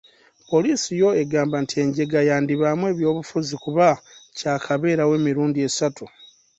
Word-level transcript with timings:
Poliisi 0.49 0.91
yo 1.01 1.09
egamba 1.23 1.57
nti 1.63 1.75
enjega 1.83 2.19
yandibaamu 2.29 2.83
ebyobufuzi 2.93 3.55
kuba 3.63 3.87
kyakabeerawo 4.37 5.13
emirundi 5.19 5.59
esatu. 5.67 6.05